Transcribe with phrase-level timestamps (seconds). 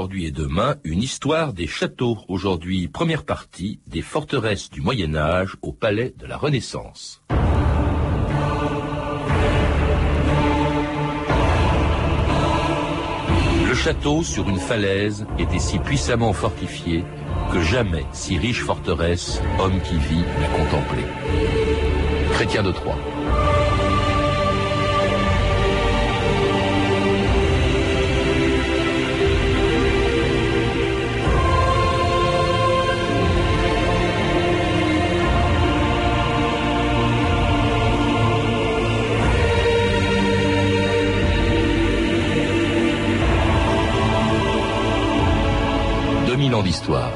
[0.00, 2.16] Aujourd'hui et demain, une histoire des châteaux.
[2.26, 7.20] Aujourd'hui, première partie des forteresses du Moyen Âge au palais de la Renaissance.
[13.68, 17.04] Le château, sur une falaise, était si puissamment fortifié
[17.52, 21.02] que jamais si riche forteresse, homme qui vit, n'a contemplé.
[22.32, 23.19] Chrétien de Troyes.
[46.62, 47.12] D'histoire.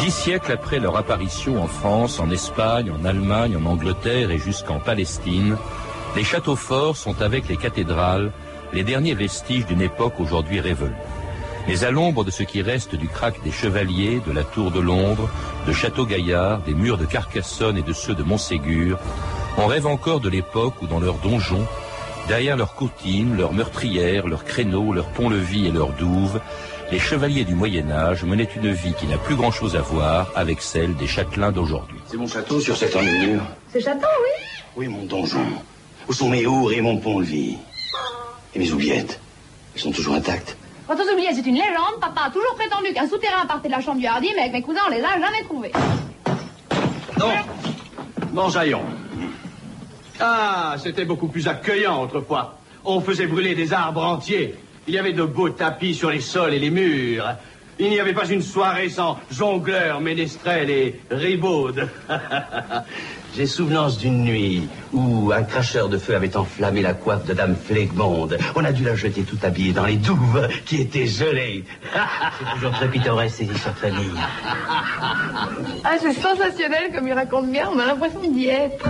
[0.00, 4.78] Dix siècles après leur apparition en France, en Espagne, en Allemagne, en Angleterre et jusqu'en
[4.78, 5.56] Palestine,
[6.16, 8.32] les châteaux forts sont avec les cathédrales
[8.72, 10.94] les derniers vestiges d'une époque aujourd'hui révolue.
[11.68, 14.80] Mais à l'ombre de ce qui reste du crack des Chevaliers, de la Tour de
[14.80, 15.28] Londres,
[15.66, 18.98] de Château-Gaillard, des murs de Carcassonne et de ceux de Montségur,
[19.58, 21.66] on rêve encore de l'époque où dans leurs donjons,
[22.28, 26.40] derrière leurs coutines, leurs meurtrières, leurs créneaux, leurs ponts-levis et leurs douves,
[26.90, 30.60] les chevaliers du Moyen Âge menaient une vie qui n'a plus grand-chose à voir avec
[30.60, 31.98] celle des châtelains d'aujourd'hui.
[32.06, 33.42] C'est mon château sur cette enluminure.
[33.72, 35.46] Ce château, oui Oui, mon donjon.
[36.08, 37.56] Où sont mes hours et mon pont-levis?
[38.54, 39.20] Et mes oubliettes?
[39.74, 40.56] Elles sont toujours intactes.
[40.86, 41.98] Quant aux oubliettes, c'est une légende.
[42.00, 44.62] Papa a toujours prétendu qu'un souterrain partait de la chambre du Hardy, mais avec mes
[44.62, 45.72] cousins, on les a jamais trouvés.
[47.18, 47.30] Non
[48.34, 48.82] Mangeaillons.
[50.24, 52.56] Ah, c'était beaucoup plus accueillant autrefois.
[52.84, 54.54] On faisait brûler des arbres entiers.
[54.86, 57.26] Il y avait de beaux tapis sur les sols et les murs.
[57.80, 61.88] Il n'y avait pas une soirée sans jongleurs, ménestrels et ribaudes.
[63.34, 67.56] J'ai souvenance d'une nuit où un cracheur de feu avait enflammé la coiffe de Dame
[67.56, 68.38] Flegmonde.
[68.54, 71.64] On a dû la jeter tout habillée dans les douves qui étaient gelées.
[72.38, 74.20] C'est toujours très pittoresque ces histoires de famille.
[75.82, 77.68] Ah, c'est sensationnel comme il raconte bien.
[77.74, 78.86] On a l'impression d'y être.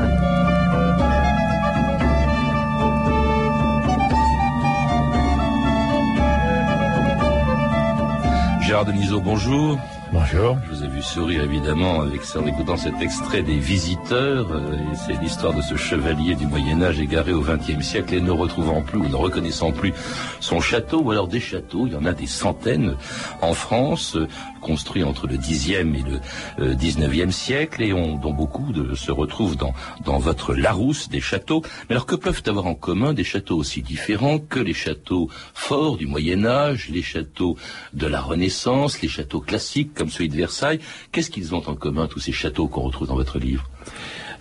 [8.73, 9.79] Gérard Denisot, bonjour.
[10.13, 10.59] Bonjour.
[10.67, 14.53] Je vous ai vu sourire évidemment avec, en écoutant cet extrait des visiteurs.
[14.53, 18.31] euh, c'est l'histoire de ce chevalier du Moyen Âge égaré au XXe siècle et ne
[18.31, 19.95] retrouvant plus ou ne reconnaissant plus
[20.39, 21.87] son château ou alors des châteaux.
[21.87, 22.95] Il y en a des centaines
[23.41, 24.29] en France, euh,
[24.61, 26.21] construits entre le Xe et le
[26.59, 29.73] euh, XIXe siècle et on, dont beaucoup se retrouvent dans,
[30.05, 31.63] dans votre Larousse des châteaux.
[31.89, 35.97] Mais alors que peuvent avoir en commun des châteaux aussi différents que les châteaux forts
[35.97, 37.57] du Moyen Âge, les châteaux
[37.95, 40.81] de la Renaissance, les châteaux classiques comme celui de Versailles
[41.13, 43.71] Qu'est-ce qu'ils ont en commun tous ces châteaux qu'on retrouve dans votre livre?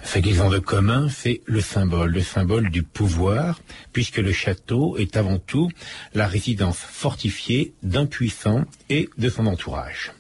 [0.04, 3.60] Ce qu'ils ont de commun, c'est le symbole, le symbole du pouvoir,
[3.94, 5.70] puisque le château est avant tout
[6.16, 10.14] la résidence fortifiée d'un puissant et de son entourage.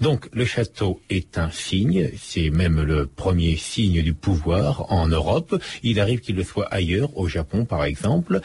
[0.00, 5.60] Donc le château est un signe, c'est même le premier signe du pouvoir en Europe.
[5.82, 8.40] Il arrive qu'il le soit ailleurs, au Japon par exemple,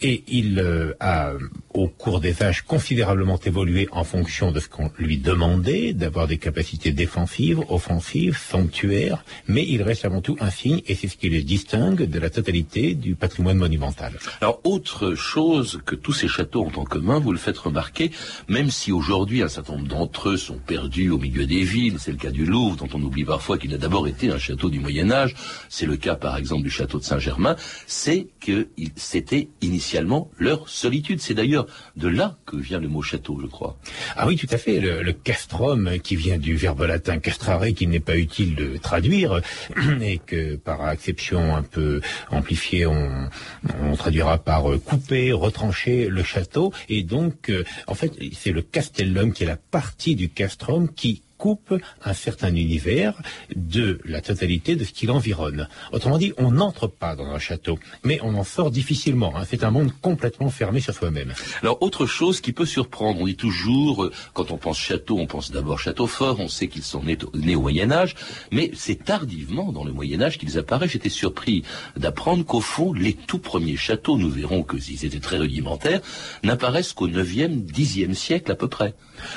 [0.00, 1.32] et il euh, a
[1.74, 6.38] au cours des âges considérablement évolué en fonction de ce qu'on lui demandait, d'avoir des
[6.38, 11.28] capacités défensives, offensives, sanctuaires, mais il reste avant tout un signe et c'est ce qui
[11.28, 14.12] les distingue de la totalité du patrimoine monumental.
[14.40, 18.10] Alors, autre chose que tous ces châteaux ont en commun, vous le faites remarquer,
[18.48, 22.10] même si aujourd'hui un certain nombre d'entre eux sont perdus au milieu des villes, c'est
[22.10, 24.80] le cas du Louvre, dont on oublie parfois qu'il a d'abord été un château du
[24.80, 25.34] Moyen Âge,
[25.68, 31.20] c'est le cas par exemple du château de Saint-Germain, c'est que c'était initialement leur solitude.
[31.20, 31.66] C'est d'ailleurs
[31.96, 33.78] de là que vient le mot château, je crois.
[34.16, 34.80] Ah oui, tout à fait.
[34.80, 39.40] Le, castrum, qui vient du verbe latin castrare, qu'il n'est pas utile de traduire,
[40.00, 43.28] et que par acception un peu amplifiée, on,
[43.82, 46.72] on traduira par euh, couper, retrancher le château.
[46.88, 50.47] Et donc, euh, en fait, c'est le castellum qui est la partie du castrum
[50.94, 51.72] qui coupe
[52.04, 53.14] un certain univers
[53.54, 55.68] de la totalité de ce qui l'environne.
[55.92, 59.32] Autrement dit, on n'entre pas dans un château, mais on en sort difficilement.
[59.36, 59.44] hein.
[59.48, 61.32] C'est un monde complètement fermé sur soi-même.
[61.62, 65.26] Alors, autre chose qui peut surprendre, on dit toujours, euh, quand on pense château, on
[65.26, 68.14] pense d'abord château fort, on sait qu'ils sont nés, au- nés au Moyen Âge,
[68.50, 70.90] mais c'est tardivement dans le Moyen Âge qu'ils apparaissent.
[70.90, 71.62] J'étais surpris
[71.96, 76.00] d'apprendre qu'au fond, les tout premiers châteaux, nous verrons que s'ils étaient très rudimentaires,
[76.42, 78.94] n'apparaissent qu'au 9e, 10e siècle à peu près.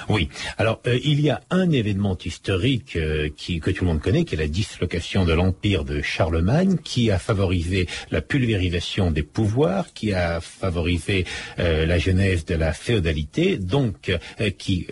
[0.09, 0.30] Oui.
[0.57, 4.02] Alors, euh, il y a un événement événement historique euh, qui, que tout le monde
[4.02, 9.24] connaît, qui est la dislocation de l'empire de Charlemagne, qui a favorisé la pulvérisation des
[9.24, 11.26] pouvoirs, qui a favorisé
[11.60, 14.10] euh, la genèse de la féodalité, donc
[14.40, 14.88] euh, qui,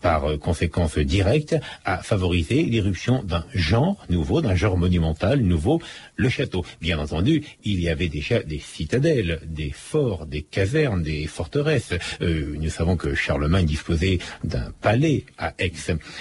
[0.00, 5.80] par conséquence directe, a favorisé l'irruption d'un genre nouveau, d'un genre monumental nouveau,
[6.16, 6.64] le château.
[6.80, 11.94] Bien entendu, il y avait déjà des citadelles, des forts, des casernes, des forteresses.
[12.20, 15.72] Euh, nous savons que Charlemagne disposait d'un palais à Aix,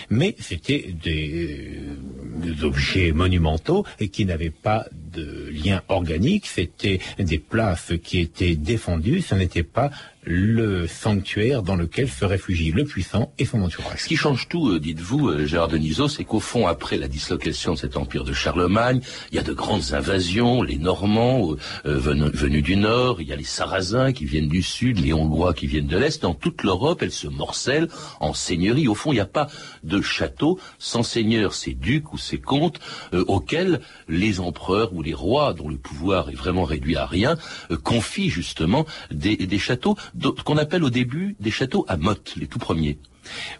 [0.10, 7.00] mais c'était des, euh, des objets monumentaux et qui n'avaient pas de lien organique, c'était
[7.20, 9.92] des places qui étaient défendues, ce n'était pas
[10.26, 14.02] le sanctuaire dans lequel se réfugie le puissant et son entourage.
[14.04, 17.74] Ce qui change tout, euh, dites-vous, euh, Gérard Denisot, c'est qu'au fond, après la dislocation
[17.74, 21.56] de cet empire de Charlemagne, il y a de grandes invasions, les Normands
[21.86, 25.54] euh, venus, du nord, il y a les Sarrasins qui viennent du sud, les Hongrois
[25.54, 26.22] qui viennent de l'est.
[26.22, 27.88] Dans toute l'Europe, elle se morcelle
[28.20, 28.88] en seigneuries.
[28.88, 29.48] Au fond, il n'y a pas
[29.84, 32.80] de château sans seigneur, ces ducs ou ces comtes
[33.12, 37.38] auxquels les empereurs ou les rois, dont le pouvoir est vraiment réduit à rien,
[37.84, 39.96] confient justement des, châteaux
[40.46, 42.98] qu'on appelle au début des châteaux à motte, les tout premiers.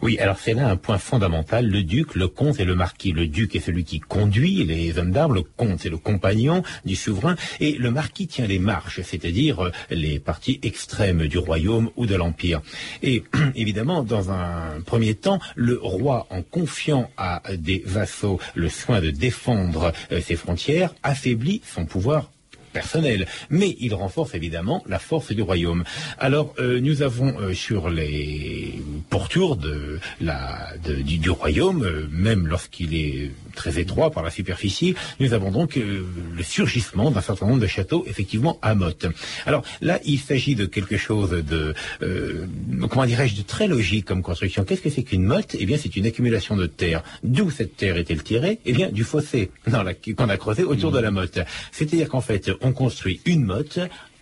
[0.02, 1.68] Oui, alors c'est là un point fondamental.
[1.68, 3.12] Le duc, le comte et le marquis.
[3.12, 6.96] Le duc est celui qui conduit les hommes d'armes, le comte c'est le compagnon du
[6.96, 12.06] souverain, et le marquis tient les marches, c'est-à-dire euh, les parties extrêmes du royaume ou
[12.06, 12.62] de l'empire.
[13.02, 13.24] Et
[13.56, 19.12] évidemment, dans un premier temps, le roi, en confiant à des vassaux le soin de
[19.12, 22.32] défendre euh, ses frontières, affaiblit son pouvoir
[22.74, 25.84] personnel, mais il renforce évidemment la force du royaume.
[26.18, 32.48] Alors euh, nous avons euh, sur les pourtours de la, du, du royaume, euh, même
[32.48, 36.04] lorsqu'il est très étroit par la superficie, nous avons donc euh,
[36.36, 39.06] le surgissement d'un certain nombre de châteaux effectivement à motte.
[39.46, 42.48] Alors là, il s'agit de quelque chose de euh,
[42.90, 44.64] comment dirais-je de très logique comme construction.
[44.66, 45.56] Qu'est-ce que c'est qu'une motte?
[45.60, 47.04] Eh bien, c'est une accumulation de terre.
[47.24, 48.60] D'où cette terre est-elle tirée?
[48.66, 51.40] Eh bien, du fossé qu'on a creusé autour de la motte.
[51.72, 53.80] C'est-à-dire qu'en fait, on construit une motte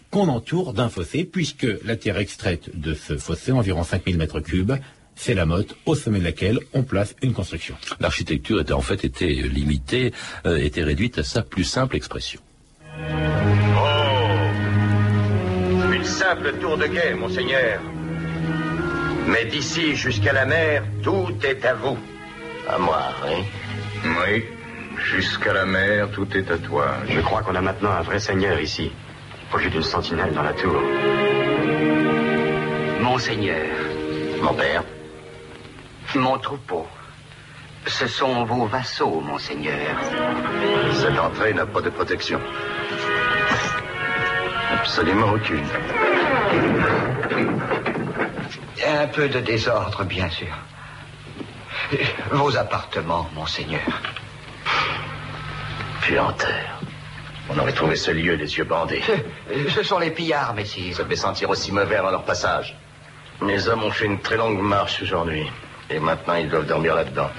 [0.10, 4.74] qu'on entoure d'un fossé, puisque la terre extraite de ce fossé, environ 5000 mètres cubes,
[5.16, 7.76] c'est la motte au sommet de laquelle on place une construction.
[8.00, 10.12] L'architecture était en fait était limitée,
[10.46, 12.42] euh, était réduite à sa plus simple expression.
[12.98, 13.04] Oh
[15.94, 17.82] Une simple tour de guet, monseigneur.
[19.28, 21.98] Mais d'ici jusqu'à la mer, tout est à vous.
[22.68, 23.44] À moi, oui.
[24.04, 24.44] Oui,
[25.12, 26.88] jusqu'à la mer, tout est à toi.
[27.08, 28.92] Je crois qu'on a maintenant un vrai seigneur ici,
[29.54, 30.80] au lieu d'une sentinelle dans la tour.
[33.02, 33.68] Monseigneur,
[34.42, 34.84] Mon père.
[36.16, 36.88] mon troupeau.
[37.88, 39.98] Ce sont vos vassaux, monseigneur.
[40.94, 42.40] Cette entrée n'a pas de protection.
[44.74, 45.66] Absolument aucune.
[48.88, 50.54] Un peu de désordre, bien sûr.
[52.32, 53.82] Vos appartements, monseigneur.
[57.50, 59.02] On aurait trouvé ce lieu les yeux bandés.
[59.70, 60.96] Ce sont les pillards, messire.
[60.96, 62.78] Ça devait sentir aussi mauvais avant leur passage.
[63.42, 65.50] Mes hommes ont fait une très longue marche aujourd'hui.
[65.90, 67.30] Et maintenant, ils doivent dormir là-dedans.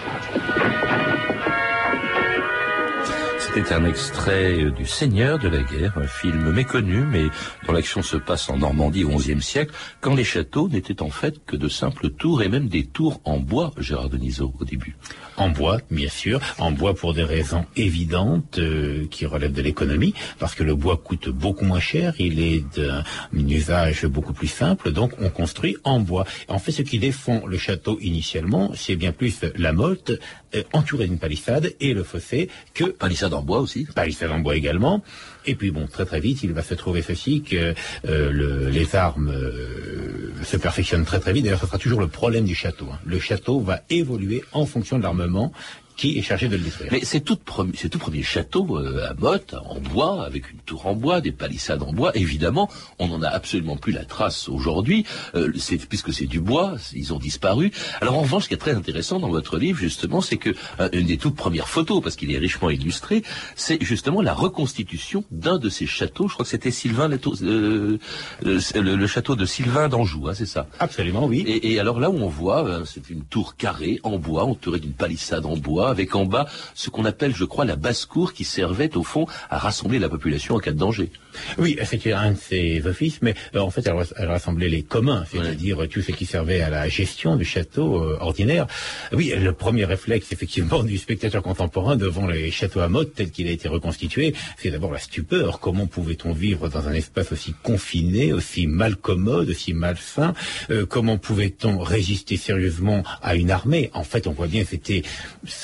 [3.55, 7.25] C'était un extrait euh, du Seigneur de la guerre, un film méconnu, mais
[7.67, 11.45] dont l'action se passe en Normandie au XIe siècle, quand les châteaux n'étaient en fait
[11.45, 14.97] que de simples tours et même des tours en bois, Gérard Denisot, au début.
[15.37, 20.15] En bois, bien sûr, en bois pour des raisons évidentes euh, qui relèvent de l'économie,
[20.39, 23.05] parce que le bois coûte beaucoup moins cher, il est d'un
[23.35, 26.25] usage beaucoup plus simple, donc on construit en bois.
[26.49, 30.13] En fait, ce qui défend le château initialement, c'est bien plus la motte
[30.55, 33.87] euh, entourée d'une palissade et le fossé que Palissade en bois aussi.
[33.95, 35.03] palissade en bois également.
[35.45, 37.75] Et puis bon, très très vite, il va se trouver ceci que
[38.07, 41.45] euh, le- les armes euh, se perfectionnent très très vite.
[41.45, 42.87] D'ailleurs, ce sera toujours le problème du château.
[42.93, 42.99] hein.
[43.05, 45.53] Le château va évoluer en fonction de l'armement
[45.97, 46.91] qui est chargé de le détruire.
[46.93, 50.95] Mais ces tout, tout premiers châteaux euh, à Motte, en bois, avec une tour en
[50.95, 52.69] bois, des palissades en bois, évidemment,
[52.99, 57.13] on n'en a absolument plus la trace aujourd'hui, euh, c'est- puisque c'est du bois, ils
[57.13, 57.71] ont disparu.
[58.01, 60.89] Alors en revanche, ce qui est très intéressant dans votre livre, justement, c'est que euh,
[60.93, 63.23] une des toutes premières photos, parce qu'il est richement illustré,
[63.57, 66.29] c'est justement la reconstitution d'un de ces châteaux.
[66.29, 67.99] Je crois que c'était Sylvain, euh,
[68.45, 70.67] euh, le, le château de Sylvain d'Anjou, hein, c'est ça?
[70.79, 71.45] Absolument, oui.
[71.47, 74.93] Et, et alors là où on voit, c'est une tour carrée en bois, entourée d'une
[75.05, 78.45] palissade en bois, bois, avec en bas ce qu'on appelle, je crois, la basse-cour qui
[78.45, 81.11] servait au fond à rassembler la population en cas de danger.
[81.59, 85.79] Oui, c'était un de ses offices, mais euh, en fait, elle, rassemblait les communs, c'est-à-dire
[85.89, 88.67] tout ce qui servait à la gestion du château euh, ordinaire.
[89.13, 93.49] Oui, le premier réflexe, effectivement, du spectateur contemporain devant les châteaux à mode tel qu'il
[93.49, 95.61] a été reconstitué, c'est d'abord la stupeur.
[95.61, 100.35] Comment pouvait-on vivre dans un espace aussi confiné, aussi mal commode, aussi malsain?
[100.71, 103.91] Euh, Comment pouvait-on résister sérieusement à une armée?
[103.95, 105.03] En fait, on voit bien que c'était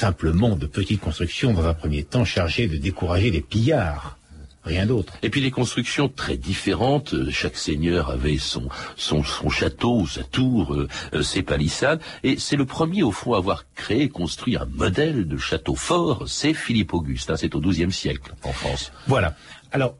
[0.08, 4.16] simplement de petites constructions dans un premier temps chargées de décourager les pillards
[4.64, 5.14] rien d'autre.
[5.22, 7.14] Et puis les constructions très différentes.
[7.14, 12.00] Euh, chaque seigneur avait son son, son château, sa tour, euh, euh, ses palissades.
[12.22, 16.24] Et c'est le premier au fond à avoir créé, construit un modèle de château fort.
[16.26, 17.30] C'est Philippe Auguste.
[17.30, 18.92] Hein, c'est au XIIe siècle en France.
[19.06, 19.36] Voilà.
[19.72, 19.94] Alors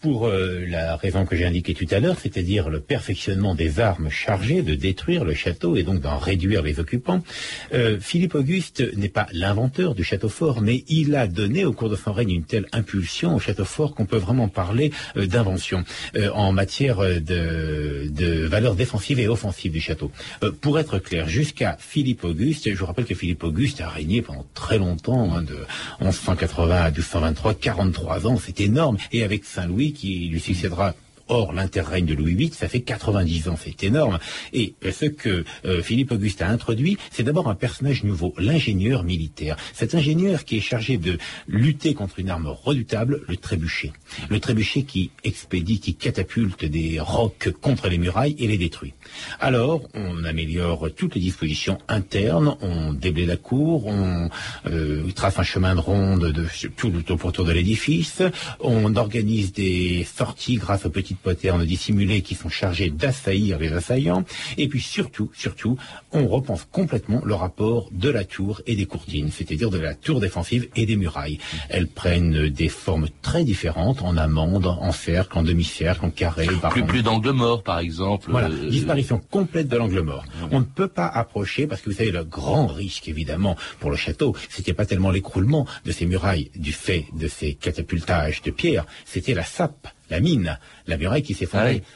[0.00, 4.10] pour euh, la raison que j'ai indiquée tout à l'heure, c'est-à-dire le perfectionnement des armes
[4.10, 7.22] chargées de détruire le château et donc d'en réduire les occupants,
[7.72, 11.88] euh, Philippe Auguste n'est pas l'inventeur du château fort, mais il a donné au cours
[11.88, 15.84] de son règne une telle impulsion au château fort qu'on peut vraiment parler euh, d'invention
[16.34, 20.10] en matière de, de valeurs défensives et offensives du château.
[20.60, 24.46] pour être clair, jusqu'à Philippe Auguste, je vous rappelle que Philippe Auguste a régné pendant
[24.54, 25.56] très longtemps, hein, de
[26.00, 30.94] 1180 à 1223, 43 ans, c'est énorme, et avec Saint-Louis qui lui succédera
[31.28, 34.18] Or, l'interrègne de Louis VIII, ça fait 90 ans, c'est énorme.
[34.52, 39.56] Et ce que euh, Philippe Auguste a introduit, c'est d'abord un personnage nouveau, l'ingénieur militaire.
[39.74, 41.18] Cet ingénieur qui est chargé de
[41.48, 43.92] lutter contre une arme redoutable, le trébuchet.
[44.28, 48.94] Le trébuchet qui expédie, qui catapulte des rocs contre les murailles et les détruit.
[49.40, 54.28] Alors, on améliore toutes les dispositions internes, on déblaye la cour, on
[54.66, 58.22] euh, trace un chemin de ronde de, tout autour de l'édifice,
[58.60, 64.24] on organise des sorties grâce aux petites poternes dissimulées qui sont chargées d'assaillir les assaillants.
[64.56, 65.76] Et puis surtout, surtout,
[66.12, 70.20] on repense complètement le rapport de la tour et des courtines, c'est-à-dire de la tour
[70.20, 71.38] défensive et des murailles.
[71.68, 76.46] Elles prennent des formes très différentes, en amande, en cercle, en demi-cercle, en carré.
[76.70, 78.30] Plus, plus d'angle mort, par exemple.
[78.30, 80.24] Voilà, euh, disparition complète de l'angle mort.
[80.50, 83.96] On ne peut pas approcher, parce que vous savez, le grand risque, évidemment, pour le
[83.96, 88.86] château, c'était pas tellement l'écroulement de ces murailles du fait de ces catapultages de pierre,
[89.04, 91.46] c'était la sape la mine, la muraille qui s'est
[91.80, 91.86] Ah.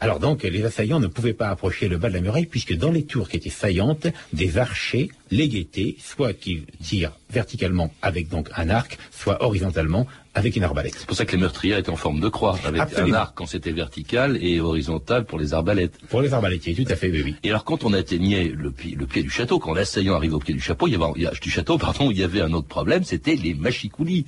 [0.00, 2.90] Alors donc les assaillants ne pouvaient pas approcher le bas de la muraille puisque dans
[2.90, 8.48] les tours qui étaient saillantes, des archers les guettaient, soit qui tirent verticalement avec donc
[8.56, 10.94] un arc, soit horizontalement avec une arbalète.
[10.98, 13.46] C'est pour ça que les meurtriers étaient en forme de croix, avec un arc quand
[13.46, 15.98] c'était vertical et horizontal pour les arbalètes.
[16.08, 17.36] Pour les arbalétiers, tout à fait, oui.
[17.42, 20.40] Et alors quand on atteignait le, pied, le pied du château, quand l'assaillant arrivait au
[20.40, 23.04] pied du chapeau, il y avait, du château, pardon, il y avait un autre problème,
[23.04, 24.26] c'était les machicoulis.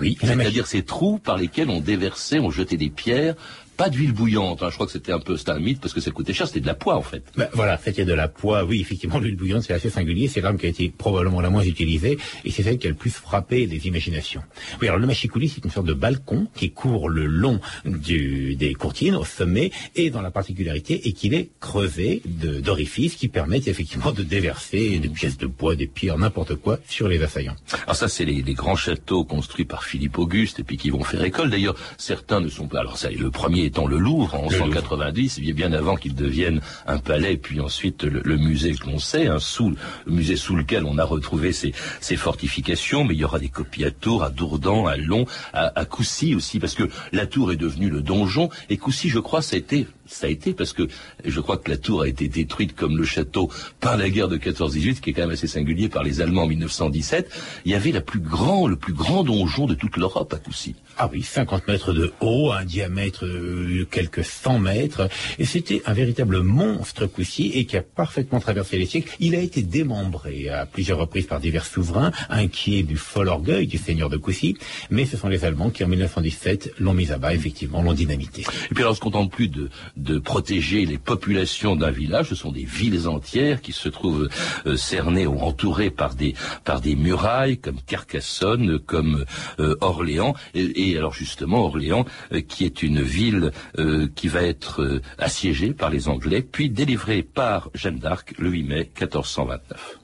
[0.00, 3.34] Oui, c'est-à-dire ces trous par lesquels on déversait, on jetait des pierres
[3.78, 4.62] pas d'huile bouillante.
[4.62, 4.68] Hein.
[4.70, 6.48] Je crois que c'était un peu c'était un mythe parce que ça coûtait cher.
[6.48, 7.22] C'était de la poix en fait.
[7.36, 8.64] Ben, voilà, c'était de la poix.
[8.64, 10.26] Oui, effectivement, l'huile bouillante c'est assez singulier.
[10.26, 12.96] C'est l'arme qui a été probablement la moins utilisée et c'est celle qui a le
[12.96, 14.42] plus frappé les imaginations.
[14.82, 18.74] Oui, alors le machicoulis c'est une sorte de balcon qui court le long du, des
[18.74, 24.10] courtines au sommet et dans la particularité est qu'il est creusé d'orifices qui permettent effectivement
[24.10, 27.56] de déverser des pièces de bois, des pierres, n'importe quoi sur les assaillants.
[27.84, 31.04] Alors ça c'est les, les, grands châteaux construits par Philippe Auguste et puis qui vont
[31.04, 31.50] faire école.
[31.50, 32.80] D'ailleurs, certains ne sont pas.
[32.80, 37.36] Alors ça, le premier étant le Louvre en 190, bien avant qu'il devienne un palais,
[37.36, 39.74] puis ensuite le, musée que l'on sait, un sous,
[40.06, 41.72] le musée sous lequel on a retrouvé ces,
[42.16, 45.84] fortifications, mais il y aura des copies à Tours, à Dourdan, à Long, à, à
[45.84, 49.56] Coucy aussi, parce que la tour est devenue le donjon, et Coucy, je crois, ça
[49.56, 50.88] a été ça a été parce que
[51.24, 53.50] je crois que la tour a été détruite comme le château
[53.80, 56.46] par la guerre de 14-18, qui est quand même assez singulier par les Allemands en
[56.48, 57.30] 1917.
[57.64, 60.74] Il y avait la plus grand, le plus grand donjon de toute l'Europe à Coucy.
[60.96, 65.92] Ah oui, 50 mètres de haut, un diamètre de quelques 100 mètres, et c'était un
[65.92, 69.14] véritable monstre Coucy et qui a parfaitement traversé les siècles.
[69.20, 73.78] Il a été démembré à plusieurs reprises par divers souverains, inquiets du fol orgueil du
[73.78, 74.56] seigneur de Coucy,
[74.90, 78.42] mais ce sont les Allemands qui en 1917 l'ont mis à bas, effectivement, l'ont dynamité.
[78.70, 82.34] Et puis alors, on se contente plus de, de protéger les populations d'un village, ce
[82.34, 84.28] sont des villes entières qui se trouvent
[84.66, 89.24] euh, cernées ou entourées par des, par des murailles, comme Carcassonne, comme
[89.58, 94.42] euh, Orléans, et et alors justement Orléans, euh, qui est une ville euh, qui va
[94.42, 99.98] être euh, assiégée par les Anglais, puis délivrée par Jeanne d'Arc le 8 mai 1429.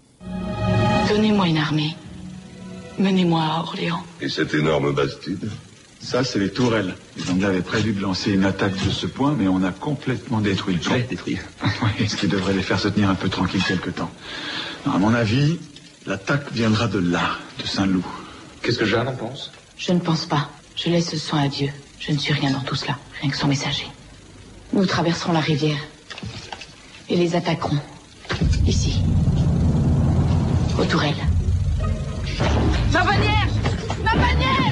[1.08, 1.94] Donnez-moi une armée.
[2.98, 4.02] Menez-moi à Orléans.
[4.20, 5.50] Et cette énorme bastide?
[6.04, 6.94] Ça, c'est les tourelles.
[7.16, 10.40] Les Anglais avaient prévu de lancer une attaque de ce point, mais on a complètement
[10.40, 10.94] détruit le camp.
[11.08, 11.38] détruit.
[11.98, 14.10] oui, ce qui devrait les faire se tenir un peu tranquille quelque temps.
[14.86, 15.58] à mon avis,
[16.06, 18.04] l'attaque viendra de là, de Saint-Loup.
[18.60, 19.50] Qu'est-ce que Jeanne en pense?
[19.78, 20.50] Je ne pense pas.
[20.76, 21.70] Je laisse ce soin à Dieu.
[21.98, 23.86] Je ne suis rien dans tout cela, rien que son messager.
[24.74, 25.78] Nous traverserons la rivière
[27.08, 27.80] et les attaquerons.
[28.66, 29.00] Ici.
[30.78, 31.14] Aux tourelles.
[32.92, 33.48] Ma bannière
[34.04, 34.63] Ma bannière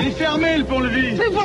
[0.00, 1.44] il est fermé le pont-levis C'est pour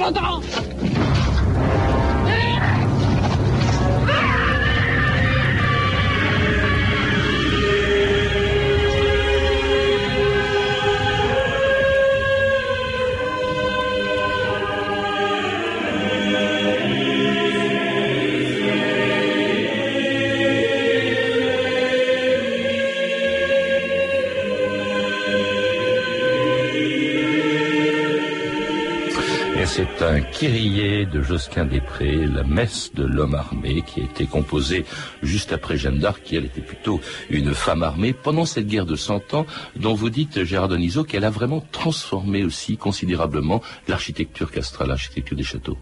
[30.35, 34.83] kyrié de Josquin Després, la messe de l'homme armé, qui a été composée
[35.23, 36.99] juste après Jeanne d'Arc, qui elle était plutôt
[37.29, 39.45] une femme armée, pendant cette guerre de Cent Ans,
[39.77, 45.43] dont vous dites, Gérard Denisot, qu'elle a vraiment transformé aussi considérablement l'architecture castrale, l'architecture des
[45.43, 45.77] châteaux.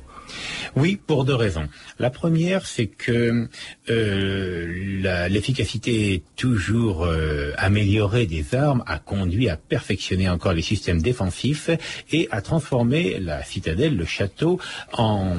[0.75, 1.68] Oui, pour deux raisons.
[2.00, 3.48] La première, c'est que
[3.92, 11.70] euh, l'efficacité toujours euh, améliorée des armes a conduit à perfectionner encore les systèmes défensifs
[12.12, 14.60] et à transformer la citadelle, le château,
[14.94, 15.36] en,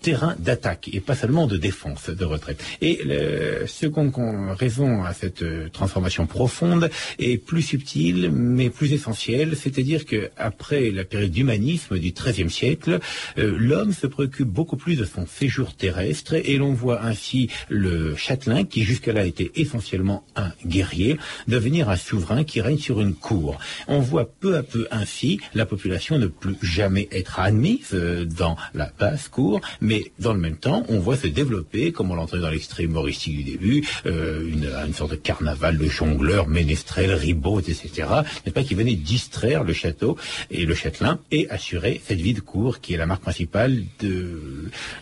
[0.00, 2.62] terrain d'attaque et pas seulement de défense, de retraite.
[2.82, 8.92] Et la seconde con- raison à cette euh, transformation profonde est plus subtile mais plus
[8.92, 12.98] essentielle, c'est-à-dire que après la période d'humanisme du XIIIe siècle,
[13.36, 18.64] l'homme se préoccupe beaucoup plus de son séjour terrestre et l'on voit ainsi le châtelain,
[18.64, 23.58] qui jusque-là était essentiellement un guerrier, devenir un souverain qui règne sur une cour.
[23.86, 28.56] On voit peu à peu ainsi la population ne plus jamais être admise euh, dans
[28.72, 32.42] la basse cour, mais dans le même temps, on voit se développer, comme on l'entendait
[32.42, 38.08] dans l'extrait humoristique du début, euh, une, sorte de carnaval de jongleurs, ménestrels, ribauds, etc.,
[38.46, 40.16] n'est pas qui venait distraire le château
[40.50, 44.45] et le châtelain et assurer cette vie de cour qui est la marque principale de,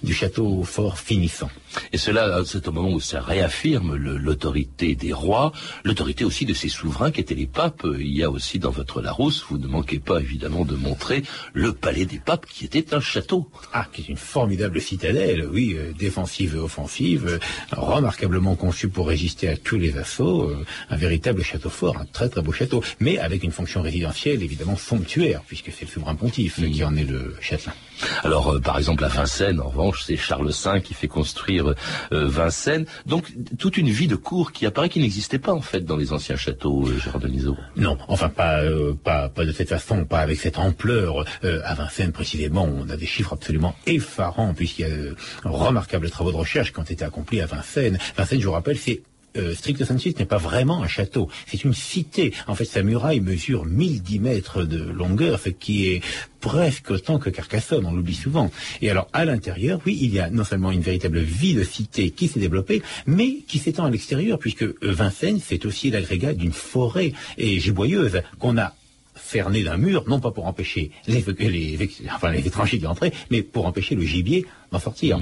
[0.02, 1.50] du château fort finissant.
[1.92, 5.52] Et cela, c'est au moment où ça réaffirme l'autorité des rois,
[5.84, 7.86] l'autorité aussi de ces souverains qui étaient les papes.
[7.98, 11.22] Il y a aussi dans votre Larousse, vous ne manquez pas évidemment de montrer
[11.52, 13.50] le palais des papes qui était un château.
[13.72, 17.38] Ah, qui est une formidable citadelle, oui, euh, défensive et offensive, euh,
[17.72, 22.28] remarquablement conçue pour résister à tous les assauts, euh, un véritable château fort, un très
[22.28, 26.60] très beau château, mais avec une fonction résidentielle évidemment somptuaire, puisque c'est le souverain pontife
[26.70, 27.74] qui en est le châtelain.
[28.22, 31.74] Alors, euh, par exemple, à Vincennes, en revanche, c'est Charles V qui fait construire
[32.12, 32.86] euh, Vincennes.
[33.06, 36.12] Donc, toute une vie de cour qui apparaît qui n'existait pas, en fait, dans les
[36.12, 37.56] anciens châteaux, euh, Gérard Denisot.
[37.76, 41.24] Non, enfin pas, euh, pas, pas de cette façon, pas avec cette ampleur.
[41.44, 46.32] Euh, à Vincennes précisément, on a des chiffres absolument effarants puisqu'il y a remarquables travaux
[46.32, 47.98] de recherche qui ont été accomplis à Vincennes.
[48.16, 49.02] Vincennes, je vous rappelle, c'est
[49.36, 52.32] euh, stricto sensu, ce n'est pas vraiment un château, c'est une cité.
[52.46, 56.02] En fait, sa muraille mesure 1010 mètres de longueur, ce qui est
[56.40, 58.50] presque autant que Carcassonne, on l'oublie souvent.
[58.82, 62.11] Et alors, à l'intérieur, oui, il y a non seulement une véritable vie de cité
[62.11, 67.12] qui s'est développée, mais qui s'étend à l'extérieur, puisque Vincennes, c'est aussi l'agrégat d'une forêt
[67.38, 68.74] et giboyeuse qu'on a
[69.16, 73.94] cerné d'un mur, non pas pour empêcher les, les étrangers d'y entrer, mais pour empêcher
[73.94, 75.20] le gibier d'en sortir.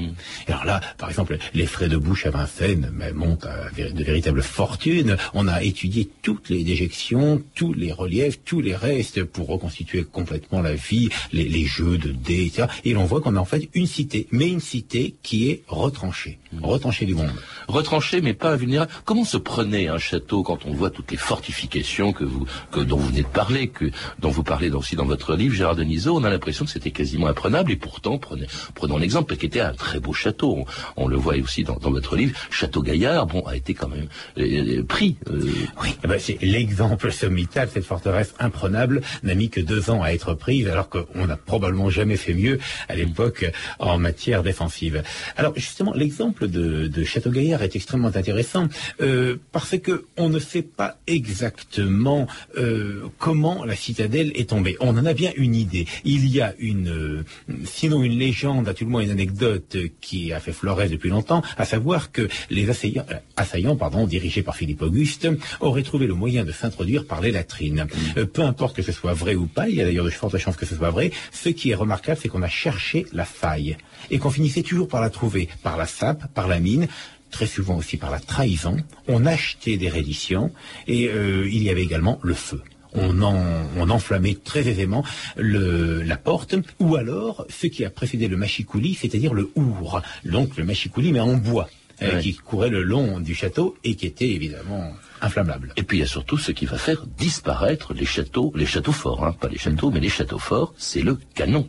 [0.49, 4.43] Et alors là, par exemple, les frais de bouche à Vincennes montent à de véritables
[4.43, 5.17] fortunes.
[5.35, 10.61] On a étudié toutes les déjections, tous les reliefs, tous les restes pour reconstituer complètement
[10.61, 12.69] la vie, les, les jeux de dés, etc.
[12.85, 16.39] Et l'on voit qu'on a en fait une cité, mais une cité qui est retranchée,
[16.63, 17.33] retranchée du monde.
[17.69, 18.91] Retranché, mais pas invulnérable.
[19.05, 22.97] Comment se prenait un château quand on voit toutes les fortifications que vous, que, dont
[22.97, 26.17] vous venez de parler, que, dont vous parlez aussi dans votre livre, Gérard Denisot?
[26.17, 29.75] On a l'impression que c'était quasiment imprenable, et pourtant, prenez, prenons l'exemple, qui était un
[29.75, 30.65] très beau château.
[30.97, 32.33] On, le voit aussi dans, dans votre livre.
[32.49, 34.07] Château Gaillard, bon, a été quand même
[34.39, 35.17] euh, pris.
[35.29, 35.51] euh,
[35.83, 37.69] Oui, eh ben, c'est l'exemple sommital.
[37.75, 41.91] Cette forteresse imprenable n'a mis que deux ans à être prise, alors qu'on n'a probablement
[41.91, 43.51] jamais fait mieux à l'époque
[43.81, 45.03] en matière défensive.
[45.37, 48.69] Alors justement, l'exemple de, de Château-Gaillard est extrêmement intéressant
[49.01, 54.77] euh, parce que on ne sait pas exactement euh, comment la citadelle est tombée.
[54.79, 55.87] On en a bien une idée.
[56.05, 57.25] Il y a une, euh,
[57.65, 61.43] sinon une légende, à tout le moins une anecdote qui a fait florès depuis longtemps,
[61.57, 65.29] à savoir que les assaillants, euh, assaillants pardon, dirigés par Philippe Auguste,
[65.61, 67.87] auraient trouvé le moyen de s'introduire par les latrines.
[68.17, 70.37] Euh, peu importe que ce soit vrai ou pas, il y a d'ailleurs de fortes
[70.39, 73.77] chances que ce soit vrai, ce qui est remarquable, c'est qu'on a cherché la faille
[74.11, 76.89] et qu'on finissait toujours par la trouver, par la sape, par la mine,
[77.31, 78.77] très souvent aussi par la trahison.
[79.07, 80.51] On achetait des redditions
[80.89, 82.61] et euh, il y avait également le feu.
[82.95, 83.43] On, en-
[83.79, 85.05] on enflammait très aisément
[85.37, 90.57] le- la porte, ou alors ce qui a précédé le machicoulis, c'est-à-dire le our, donc
[90.57, 91.69] le machicoulis mais en bois,
[92.03, 92.21] euh, Ouais.
[92.23, 95.73] qui courait le long du château et qui était évidemment inflammable.
[95.77, 98.93] Et puis il y a surtout ce qui va faire disparaître les châteaux, les châteaux
[98.93, 101.69] forts, hein, pas les châteaux, mais les châteaux forts, c'est le canon.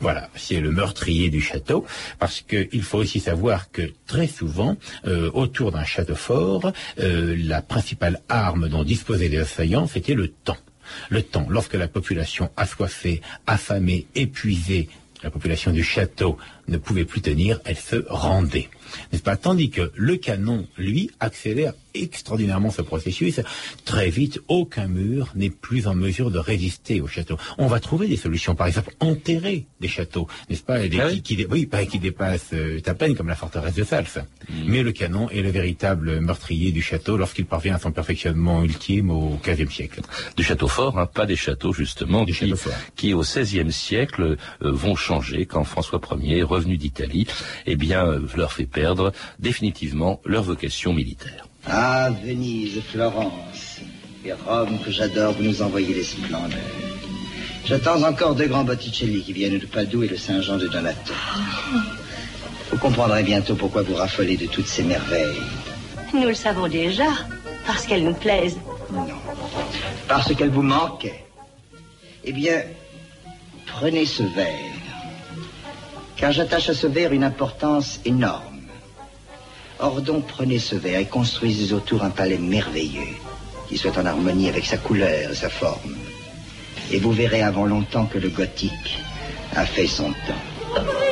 [0.00, 1.84] Voilà, c'est le meurtrier du château,
[2.18, 7.62] parce qu'il faut aussi savoir que très souvent, euh, autour d'un château fort, euh, la
[7.62, 10.58] principale arme dont disposaient les assaillants, c'était le temps.
[11.08, 14.88] Le temps, lorsque la population assoiffée, affamée, épuisée,
[15.22, 16.36] la population du château
[16.68, 18.68] ne pouvait plus tenir, elle se rendait.
[19.10, 19.36] N'est-ce pas?
[19.36, 23.40] Tandis que le canon, lui, accélère extraordinairement ce processus.
[23.84, 27.36] Très vite, aucun mur n'est plus en mesure de résister au château.
[27.58, 31.22] On va trouver des solutions, par exemple, enterrer des châteaux, n'est-ce pas des, Ah oui
[31.22, 34.26] qui oui, pas qui dépassent euh, à peine comme la forteresse de Sals.
[34.66, 39.10] Mais le canon est le véritable meurtrier du château lorsqu'il parvient à son perfectionnement ultime
[39.10, 40.00] au XVe siècle.
[40.36, 42.72] Du château fort, hein, pas des châteaux justement, Du qui, château fort.
[42.96, 47.26] qui au XVIe siècle euh, vont changer quand François Ier, revenu d'Italie,
[47.66, 51.46] eh bien euh, leur fait perdre définitivement leur vocation militaire.
[51.66, 53.80] Ah, Venise, Florence
[54.24, 56.58] et Rome que j'adore, vous nous envoyez les splendeurs.
[57.64, 61.14] J'attends encore deux grands Botticelli qui viennent de Padoue et le Saint-Jean de Donato.
[62.70, 65.40] Vous comprendrez bientôt pourquoi vous raffolez de toutes ces merveilles.
[66.12, 67.06] Nous le savons déjà,
[67.66, 68.58] parce qu'elles nous plaisent.
[70.06, 71.24] Parce qu'elles vous manquaient.
[72.24, 72.62] Eh bien,
[73.66, 74.72] prenez ce verre.
[76.16, 78.53] Car j'attache à ce verre une importance énorme.
[79.84, 83.16] Or donc, prenez ce verre et construisez autour un palais merveilleux,
[83.68, 85.94] qui soit en harmonie avec sa couleur et sa forme.
[86.90, 88.98] Et vous verrez avant longtemps que le gothique
[89.54, 91.03] a fait son temps.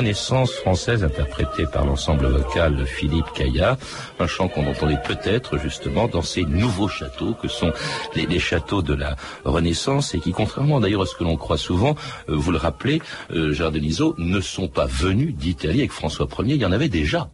[0.00, 3.76] Renaissance française interprété par l'ensemble vocal de Philippe Caillat,
[4.18, 7.70] un chant qu'on entendait peut-être justement dans ces nouveaux châteaux que sont
[8.14, 11.58] les, les châteaux de la Renaissance et qui, contrairement d'ailleurs à ce que l'on croit
[11.58, 11.96] souvent,
[12.30, 16.62] euh, vous le rappelez, euh, Denisot, ne sont pas venus d'Italie avec François Ier, il
[16.62, 17.28] y en avait déjà.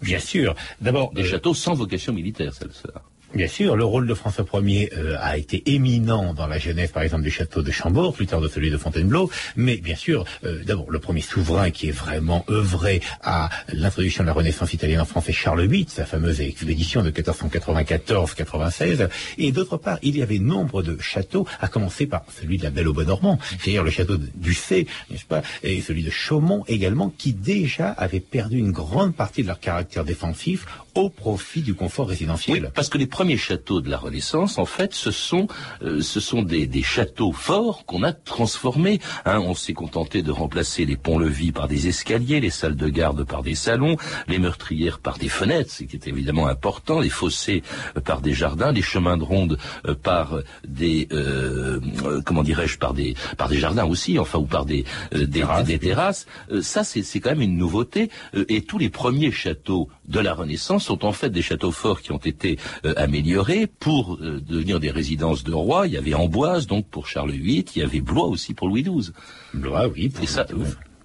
[0.00, 0.54] Bien sûr.
[0.80, 3.02] D'abord, Des châteaux sans vocation militaire, celle-là.
[3.34, 7.02] Bien sûr, le rôle de François Ier euh, a été éminent dans la genèse, par
[7.02, 9.30] exemple, du château de Chambord, plus tard de celui de Fontainebleau.
[9.56, 14.26] Mais bien sûr, euh, d'abord, le premier souverain qui est vraiment œuvré à l'introduction de
[14.26, 19.08] la Renaissance italienne en France est Charles VIII, sa fameuse expédition de 1494-96.
[19.38, 22.70] Et d'autre part, il y avait nombre de châteaux, à commencer par celui de la
[22.70, 26.64] Belle au Bois normand, c'est-à-dire le château de Ducé, n'est-ce pas, et celui de Chaumont
[26.68, 31.74] également, qui déjà avaient perdu une grande partie de leur caractère défensif au profit du
[31.74, 32.64] confort résidentiel.
[32.64, 35.46] Oui, parce que les premiers châteaux de la Renaissance, en fait, ce sont,
[35.82, 39.00] euh, ce sont des, des châteaux forts qu'on a transformés.
[39.24, 43.24] Hein, on s'est contenté de remplacer les ponts-levis par des escaliers, les salles de garde
[43.24, 43.96] par des salons,
[44.28, 47.62] les meurtrières par des fenêtres, ce qui est évidemment important, les fossés
[47.96, 52.78] euh, par des jardins, les chemins de ronde euh, par des, euh, euh, comment dirais-je,
[52.78, 56.26] par des, par des jardins aussi, enfin, ou par des, euh, des, des terrasses.
[56.50, 58.10] Euh, ça, c'est c'est quand même une nouveauté.
[58.48, 62.12] Et tous les premiers châteaux de la Renaissance sont en fait des châteaux forts qui
[62.12, 65.86] ont été euh, améliorés pour euh, devenir des résidences de rois.
[65.86, 68.82] Il y avait Amboise donc pour Charles VIII, il y avait Blois aussi pour Louis
[68.82, 69.12] XII.
[69.54, 70.08] Blois, oui.
[70.08, 70.46] Pour et ça,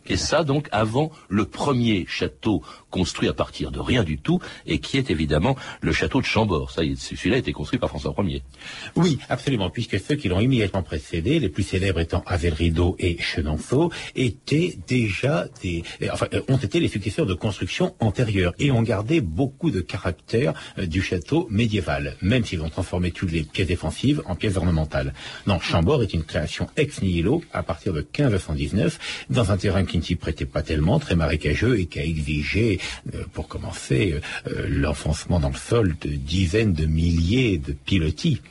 [0.07, 2.61] et ça donc avant le premier château
[2.97, 6.71] construit à partir de rien du tout et qui est évidemment le château de Chambord.
[6.71, 8.41] Ça, il- celui-là a été construit par François Ier.
[8.95, 13.91] Oui, absolument, puisque ceux qui l'ont immédiatement précédé, les plus célèbres étant Avelrido et Chenonceau,
[14.15, 18.81] étaient déjà des, euh, enfin, euh, ont été les successeurs de constructions antérieures et ont
[18.81, 23.67] gardé beaucoup de caractère euh, du château médiéval, même s'ils ont transformé toutes les pièces
[23.67, 25.13] défensives en pièces ornementales.
[25.45, 29.97] Non, Chambord est une création ex nihilo à partir de 1519, dans un terrain qui
[29.99, 32.79] ne s'y prêtait pas tellement, très marécageux et qui a exigé,
[33.34, 38.41] pour commencer, euh, euh, l'enfoncement dans le sol de dizaines de milliers de pilotis.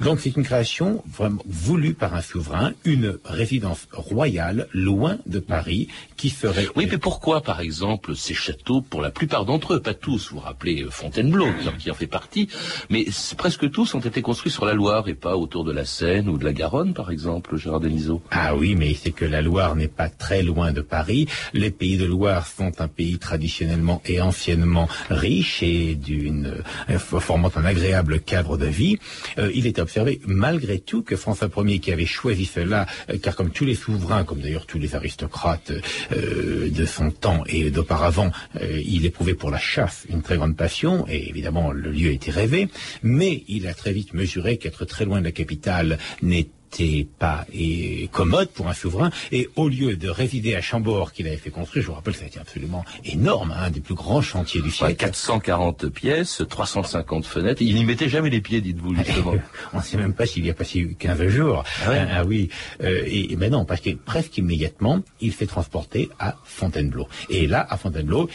[0.00, 5.88] Donc c'est une création vraiment voulue par un souverain, une résidence royale loin de Paris
[6.16, 6.66] qui serait...
[6.76, 10.36] Oui, mais pourquoi, par exemple, ces châteaux, pour la plupart d'entre eux, pas tous, vous
[10.38, 11.46] vous rappelez euh, Fontainebleau,
[11.78, 12.48] qui en- fait partie,
[12.90, 16.28] mais presque tous ont été construits sur la Loire et pas autour de la Seine
[16.28, 18.22] ou de la Garonne, par exemple, Gérard Denisot?
[18.30, 21.26] Ah oui, mais c'est que la Loire n'est pas très loin de Paris.
[21.54, 26.98] Les pays de Loire sont un pays traditionnel traditionnellement et anciennement riche et d'une euh,
[26.98, 28.98] formant un agréable cadre de vie,
[29.38, 33.34] euh, il est observé malgré tout que François Ier, qui avait choisi cela, euh, car
[33.36, 35.72] comme tous les souverains, comme d'ailleurs tous les aristocrates
[36.10, 38.30] de son temps et d'auparavant,
[38.60, 42.68] il éprouvait pour la chasse une très grande passion, et évidemment le lieu était rêvé,
[43.02, 47.46] mais il a très vite mesuré qu'être très loin de la capitale n'était n'était pas
[47.52, 49.10] et commode pour un souverain.
[49.32, 52.24] Et au lieu de résider à Chambord, qu'il avait fait construire, je vous rappelle, ça
[52.24, 54.96] a été absolument énorme, un des plus grands chantiers du siècle.
[54.96, 57.62] 440 pièces, 350 fenêtres.
[57.62, 59.34] Il n'y mettait jamais les pieds, dites-vous, justement.
[59.72, 61.64] On ne sait même pas s'il y a passé 15 jours.
[61.86, 62.48] Ah, ah oui.
[62.82, 67.08] Euh, et, mais non, parce que presque immédiatement, il s'est transporté à Fontainebleau.
[67.28, 68.28] Et là, à Fontainebleau,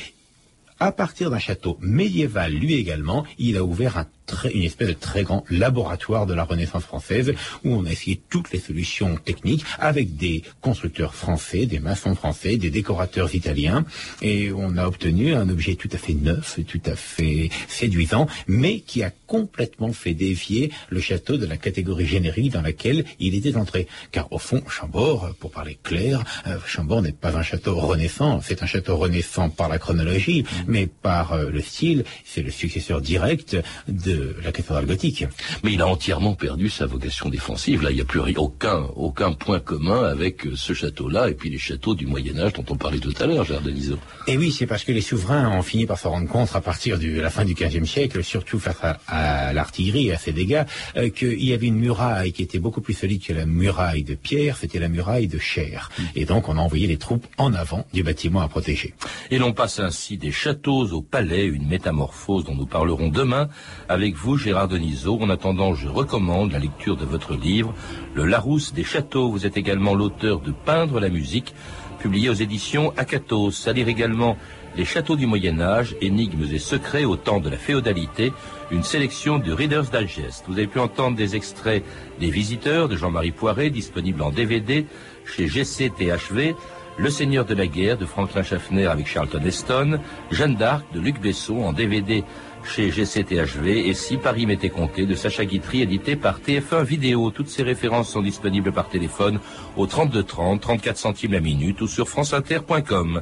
[0.80, 4.06] à partir d'un château médiéval, lui également, il a ouvert un
[4.54, 7.34] une espèce de très grand laboratoire de la Renaissance française
[7.64, 12.58] où on a essayé toutes les solutions techniques avec des constructeurs français, des maçons français,
[12.58, 13.86] des décorateurs italiens.
[14.22, 18.80] Et on a obtenu un objet tout à fait neuf, tout à fait séduisant, mais
[18.80, 23.58] qui a complètement fait dévier le château de la catégorie générique dans laquelle il était
[23.58, 23.88] entré.
[24.12, 28.64] Car au fond, Chambord, pour parler clair, euh, Chambord n'est pas un château renaissant, c'est
[28.64, 33.58] un château renaissant par la chronologie, mais par euh, le style, c'est le successeur direct
[33.88, 35.26] de la cathédrale gothique.
[35.64, 37.84] Mais il a entièrement perdu sa vocation défensive.
[37.84, 41.50] Là, il n'y a plus aucun, aucun point commun avec euh, ce château-là et puis
[41.50, 43.98] les châteaux du Moyen-Âge dont on parlait tout à l'heure, Gérard Denisot.
[44.28, 47.00] Et oui, c'est parce que les souverains ont fini par se rendre compte à partir
[47.00, 50.64] de la fin du XVe siècle, surtout face à, l'artillerie et à ses dégâts,
[50.98, 54.16] euh, qu'il y avait une muraille qui était beaucoup plus solide que la muraille de
[54.16, 55.90] pierre, c'était la muraille de chair.
[55.98, 56.04] Mm.
[56.16, 58.94] Et donc, on a envoyé les troupes en avant du bâtiment à protéger.
[59.32, 63.50] Et l'on passe ainsi des châteaux au palais, une métamorphose dont nous parlerons demain
[63.90, 65.18] avec avec vous, Gérard Denisot.
[65.22, 67.74] En attendant, je recommande la lecture de votre livre,
[68.16, 69.30] Le Larousse des Châteaux.
[69.30, 71.56] Vous êtes également l'auteur de Peindre la musique,
[72.00, 73.66] publié aux éditions Akatos.
[73.66, 74.36] À lire également
[74.76, 78.34] Les Châteaux du Moyen Âge, énigmes et secrets au temps de la féodalité,
[78.72, 80.44] une sélection de Reader's Digest.
[80.50, 81.86] Vous avez pu entendre des extraits
[82.20, 84.86] des Visiteurs de Jean-Marie Poiret, disponible en DVD
[85.26, 86.56] chez GCTHV,
[86.98, 91.20] le Seigneur de la Guerre de Franklin Schaffner avec Charlton Heston, Jeanne d'Arc de Luc
[91.20, 92.24] Besson en DVD
[92.66, 97.32] chez GCTHV et Si Paris m'était compté de Sacha Guitry édité par TF1 Vidéo.
[97.32, 99.40] Toutes ces références sont disponibles par téléphone
[99.78, 103.22] au 32 30, 34 centimes la minute ou sur franceinter.com.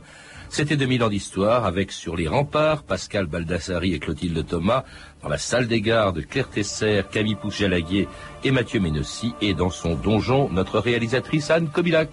[0.49, 4.83] C'était 2000 ans d'histoire avec sur les remparts Pascal Baldassari et Clotilde Thomas,
[5.23, 8.07] dans la salle des gardes Claire Tesser, Camille Pousse-Jalaguier
[8.43, 12.09] et Mathieu Ménossi et dans son donjon notre réalisatrice Anne Kobilac.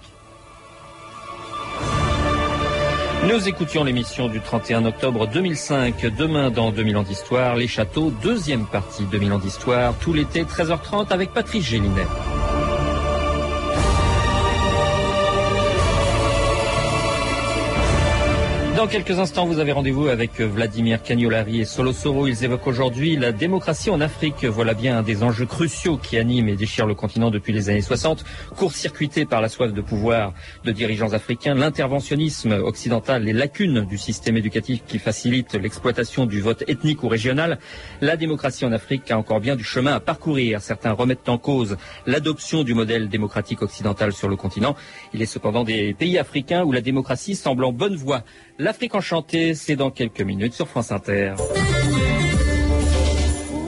[3.26, 6.06] Nous écoutions l'émission du 31 octobre 2005.
[6.16, 11.08] Demain, dans 2000 ans d'histoire, les châteaux, deuxième partie 2000 ans d'histoire, tout l'été, 13h30
[11.10, 12.06] avec Patrice Gélinet.
[18.78, 22.28] Dans quelques instants, vous avez rendez-vous avec Vladimir Cagnolari et Solo Soro.
[22.28, 24.44] Ils évoquent aujourd'hui la démocratie en Afrique.
[24.44, 27.80] Voilà bien un des enjeux cruciaux qui animent et déchirent le continent depuis les années
[27.80, 28.24] 60.
[28.56, 34.36] Court-circuité par la soif de pouvoir de dirigeants africains, l'interventionnisme occidental, les lacunes du système
[34.36, 37.58] éducatif qui facilite l'exploitation du vote ethnique ou régional,
[38.00, 40.60] la démocratie en Afrique a encore bien du chemin à parcourir.
[40.60, 44.76] Certains remettent en cause l'adoption du modèle démocratique occidental sur le continent.
[45.14, 48.22] Il est cependant des pays africains où la démocratie semble en bonne voie.
[48.60, 51.34] L'Afrique enchantée, c'est dans quelques minutes sur France Inter.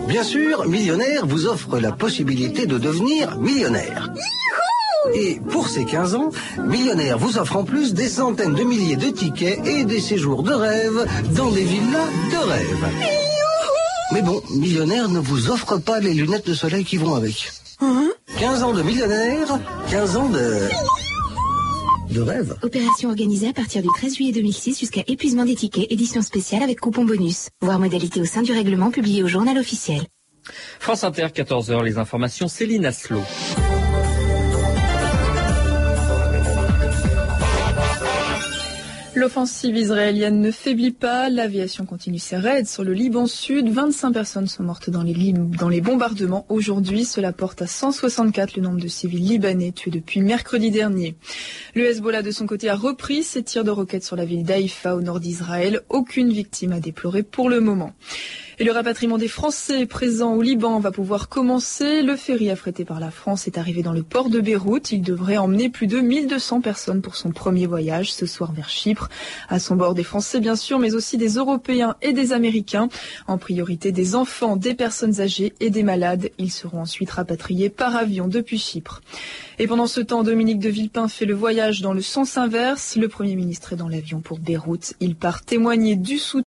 [0.09, 4.13] Bien sûr, Millionnaire vous offre la possibilité de devenir millionnaire.
[5.15, 9.11] Et pour ces 15 ans, Millionnaire vous offre en plus des centaines de milliers de
[9.11, 12.89] tickets et des séjours de rêve dans des villas de rêve.
[14.13, 17.53] Mais bon, Millionnaire ne vous offre pas les lunettes de soleil qui vont avec.
[18.41, 20.69] 15 ans de millionnaire, 15 ans de
[22.11, 22.57] de rêve.
[22.63, 26.81] Opération organisée à partir du 13 juillet 2006 jusqu'à épuisement des tickets, édition spéciale avec
[26.81, 27.49] coupon bonus.
[27.61, 30.03] Voir modalité au sein du règlement publié au journal officiel.
[30.79, 33.21] France Inter, 14h, les informations, Céline Aslo.
[39.17, 43.69] L'offensive israélienne ne faiblit pas, l'aviation continue ses raids sur le Liban Sud.
[43.69, 47.05] 25 personnes sont mortes dans les, bombardements aujourd'hui.
[47.05, 51.17] Cela porte à 164 le nombre de civils libanais tués depuis mercredi dernier.
[51.75, 54.95] Le Hezbollah de son côté a repris ses tirs de roquettes sur la ville d'Haïfa
[54.95, 55.81] au nord d'Israël.
[55.89, 57.93] Aucune victime à déplorer pour le moment.
[58.61, 62.03] Et le rapatriement des Français présents au Liban va pouvoir commencer.
[62.03, 64.93] Le ferry affrété par la France est arrivé dans le port de Beyrouth.
[64.93, 69.09] Il devrait emmener plus de 1200 personnes pour son premier voyage ce soir vers Chypre.
[69.49, 72.91] À son bord des Français bien sûr, mais aussi des Européens et des Américains.
[73.27, 76.29] En priorité des enfants, des personnes âgées et des malades.
[76.37, 79.01] Ils seront ensuite rapatriés par avion depuis Chypre.
[79.59, 82.97] Et pendant ce temps, Dominique de Villepin fait le voyage dans le sens inverse.
[82.97, 84.93] Le Premier ministre est dans l'avion pour Beyrouth.
[85.01, 86.31] Il part témoigner du soutien